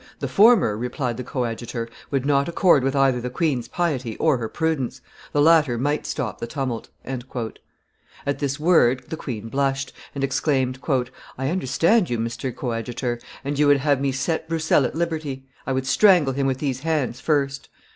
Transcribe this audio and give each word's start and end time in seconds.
"The 0.17 0.27
former," 0.27 0.75
replied 0.75 1.17
the 1.17 1.23
coadjutor, 1.23 1.87
"would 2.09 2.25
not 2.25 2.49
accord 2.49 2.83
with 2.83 2.95
either 2.95 3.21
the 3.21 3.29
queen's 3.29 3.67
piety 3.67 4.17
or 4.17 4.39
her 4.39 4.49
prudence; 4.49 4.99
the 5.31 5.43
latter 5.43 5.77
might 5.77 6.07
stop 6.07 6.39
the 6.39 6.47
tumult." 6.47 6.89
At 8.25 8.39
this 8.39 8.59
word 8.59 9.03
the 9.09 9.15
queen 9.15 9.47
blushed, 9.49 9.93
and 10.15 10.23
exclaimed, 10.23 10.79
"I 11.37 11.49
understand 11.51 12.09
you, 12.09 12.17
Mr. 12.17 12.51
Coadjutor; 12.55 13.19
you 13.45 13.67
would 13.67 13.77
have 13.77 14.01
me 14.01 14.11
set 14.11 14.49
Broussel 14.49 14.85
at 14.85 14.95
liberty. 14.95 15.45
I 15.67 15.71
would 15.71 15.85
strangle 15.85 16.33
him 16.33 16.47
with 16.47 16.57
these 16.57 16.79
hands 16.79 17.19
first!" 17.19 17.69